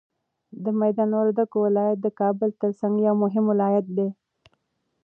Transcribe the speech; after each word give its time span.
د 0.63 0.65
میدان 0.81 1.09
وردګو 1.19 1.57
ولایت 1.67 1.99
د 2.01 2.07
کابل 2.19 2.49
تر 2.61 2.71
څنګ 2.79 2.95
یو 3.07 3.15
مهم 3.23 3.43
ولایت 3.51 3.85
دی. 3.97 4.09